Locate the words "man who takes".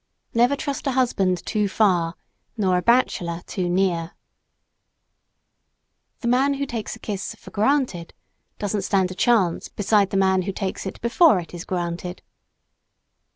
6.27-6.95, 10.17-10.87